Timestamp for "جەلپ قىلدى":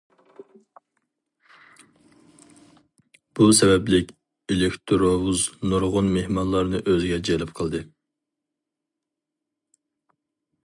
7.29-7.83